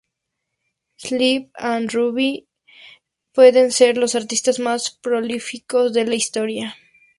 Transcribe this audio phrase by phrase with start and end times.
[0.97, 2.47] Sly and Robbie
[3.35, 6.75] pueden ser los artistas más prolíficos de la Historia.